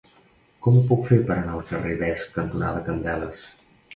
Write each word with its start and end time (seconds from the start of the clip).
Com 0.67 0.77
ho 0.79 0.79
puc 0.91 1.03
fer 1.09 1.19
per 1.27 1.35
anar 1.35 1.51
al 1.57 1.61
carrer 1.73 1.93
Vesc 2.01 2.33
cantonada 2.39 2.83
Candeles? 2.91 3.45